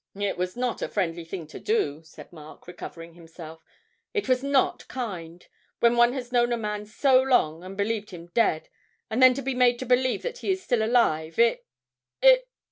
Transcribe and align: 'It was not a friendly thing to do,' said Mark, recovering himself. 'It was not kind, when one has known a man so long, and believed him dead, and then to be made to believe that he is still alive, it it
'It 0.15 0.35
was 0.35 0.57
not 0.57 0.81
a 0.81 0.87
friendly 0.89 1.23
thing 1.23 1.45
to 1.45 1.59
do,' 1.59 2.01
said 2.03 2.33
Mark, 2.33 2.65
recovering 2.67 3.13
himself. 3.13 3.63
'It 4.15 4.27
was 4.27 4.41
not 4.43 4.87
kind, 4.87 5.45
when 5.79 5.95
one 5.95 6.11
has 6.13 6.31
known 6.31 6.51
a 6.51 6.57
man 6.57 6.87
so 6.87 7.21
long, 7.21 7.63
and 7.63 7.77
believed 7.77 8.09
him 8.09 8.25
dead, 8.33 8.67
and 9.11 9.21
then 9.21 9.35
to 9.35 9.43
be 9.43 9.53
made 9.53 9.77
to 9.77 9.85
believe 9.85 10.23
that 10.23 10.39
he 10.39 10.49
is 10.49 10.59
still 10.63 10.81
alive, 10.81 11.37
it 11.37 11.67
it 12.19 12.47